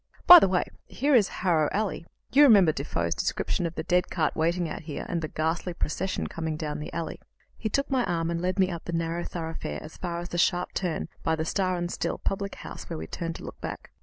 By 0.25 0.39
the 0.39 0.47
way, 0.47 0.63
here 0.87 1.13
is 1.13 1.27
Harrow 1.27 1.69
Alley; 1.71 2.07
you 2.31 2.41
remember 2.41 2.71
Defoe's 2.71 3.13
description 3.13 3.67
of 3.67 3.75
the 3.75 3.83
dead 3.83 4.09
cart 4.09 4.35
waiting 4.35 4.67
out 4.67 4.81
here, 4.81 5.05
and 5.07 5.21
the 5.21 5.27
ghastly 5.27 5.75
procession 5.75 6.25
coming 6.25 6.57
down 6.57 6.79
the 6.79 6.91
alley." 6.91 7.19
He 7.55 7.69
took 7.69 7.87
my 7.91 8.03
arm 8.05 8.31
and 8.31 8.41
led 8.41 8.57
me 8.57 8.71
up 8.71 8.85
the 8.85 8.93
narrow 8.93 9.23
thoroughfare 9.23 9.77
as 9.83 9.97
far 9.97 10.17
as 10.17 10.29
the 10.29 10.39
sharp 10.39 10.73
turn 10.73 11.07
by 11.21 11.35
the 11.35 11.45
"Star 11.45 11.75
and 11.77 11.91
Still" 11.91 12.17
public 12.17 12.55
house, 12.55 12.89
where 12.89 12.97
we 12.97 13.05
turned 13.05 13.35
to 13.35 13.43
look 13.43 13.61
back. 13.61 13.91